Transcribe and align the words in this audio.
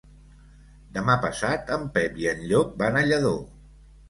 Demà 0.95 1.17
passat 1.25 1.69
en 1.77 1.83
Pep 1.99 2.17
i 2.23 2.27
en 2.33 2.43
Llop 2.53 2.73
van 2.81 2.99
a 2.99 3.05
Lladó. 3.11 3.37